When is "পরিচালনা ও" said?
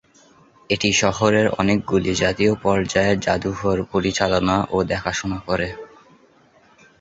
3.91-4.87